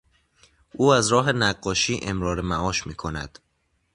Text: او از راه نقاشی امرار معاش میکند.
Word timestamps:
او 0.71 0.93
از 0.93 1.07
راه 1.07 1.31
نقاشی 1.31 1.99
امرار 2.03 2.41
معاش 2.41 2.87
میکند. 2.87 3.39